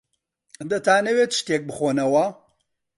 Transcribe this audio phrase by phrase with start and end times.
[0.71, 2.25] دەتانەوێت شتێک بخۆنەوە؟